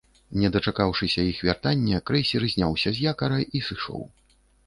Не 0.43 0.49
дачакаўшыся 0.53 1.25
іх 1.31 1.41
вяртання, 1.49 1.99
крэйсер 2.09 2.47
зняўся 2.55 2.89
з 3.01 3.05
якара 3.11 3.39
і 3.59 3.65
сышоў. 3.67 4.01